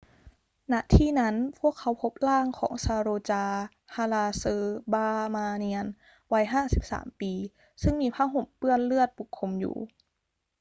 [0.71, 3.45] ณ ที่นั้น พวกเขาพบร่างของ saroja
[3.95, 5.85] balasubramanian
[6.33, 6.45] วัย
[6.85, 7.33] 53 ปี
[7.81, 9.77] ซึ่งมีผ้าห่มเปื้อนเลือดปกคลุมอยู่